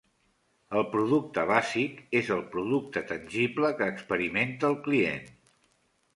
[0.77, 5.31] El producte bàsic és el producte tangible que experimenta el client.